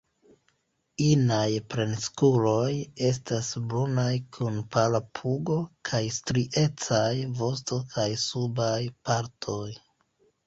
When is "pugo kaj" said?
5.19-6.01